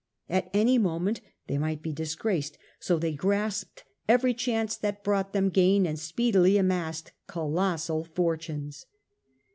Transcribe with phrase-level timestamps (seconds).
[0.29, 5.03] At any moment they might be disgraced, so they grasped every of gaining chance that
[5.03, 6.61] brought them gain and speedily wealth.
[6.61, 8.87] amassed colossal fortunes.